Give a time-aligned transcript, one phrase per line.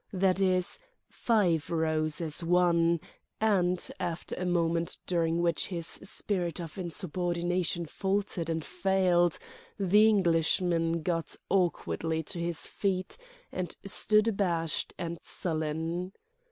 [0.13, 0.79] That is,
[1.09, 2.99] five rose as one;
[3.39, 9.37] and, after a moment during which his spirit of insubordination faltered and failed,
[9.77, 13.15] the Englishman got awkwardly to his feet
[13.51, 16.13] and stood abashed and sullen.